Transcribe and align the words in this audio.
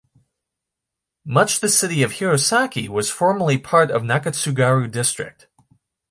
Much 1.23 1.59
the 1.59 1.69
city 1.69 2.01
of 2.01 2.13
Hirosaki 2.13 2.89
was 2.89 3.11
formerly 3.11 3.59
part 3.59 3.91
of 3.91 4.01
Nakatsugaru 4.01 4.89
District. 4.89 5.45